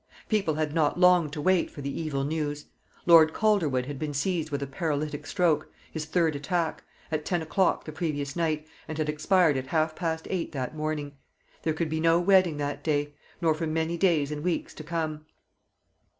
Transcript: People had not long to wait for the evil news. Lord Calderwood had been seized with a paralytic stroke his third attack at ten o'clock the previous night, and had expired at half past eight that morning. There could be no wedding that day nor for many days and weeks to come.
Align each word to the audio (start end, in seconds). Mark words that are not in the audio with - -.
People 0.29 0.55
had 0.55 0.73
not 0.73 0.99
long 0.99 1.29
to 1.29 1.39
wait 1.39 1.69
for 1.69 1.81
the 1.81 2.01
evil 2.01 2.23
news. 2.23 2.65
Lord 3.05 3.33
Calderwood 3.33 3.85
had 3.85 3.99
been 3.99 4.15
seized 4.15 4.49
with 4.49 4.63
a 4.63 4.65
paralytic 4.65 5.27
stroke 5.27 5.71
his 5.91 6.05
third 6.05 6.35
attack 6.35 6.83
at 7.11 7.23
ten 7.23 7.43
o'clock 7.43 7.85
the 7.85 7.91
previous 7.91 8.35
night, 8.35 8.65
and 8.87 8.97
had 8.97 9.09
expired 9.09 9.57
at 9.57 9.67
half 9.67 9.95
past 9.95 10.25
eight 10.31 10.53
that 10.53 10.75
morning. 10.75 11.11
There 11.61 11.75
could 11.75 11.89
be 11.89 11.99
no 11.99 12.19
wedding 12.19 12.57
that 12.57 12.83
day 12.83 13.13
nor 13.41 13.53
for 13.53 13.67
many 13.67 13.95
days 13.95 14.31
and 14.31 14.43
weeks 14.43 14.73
to 14.73 14.83
come. 14.83 15.27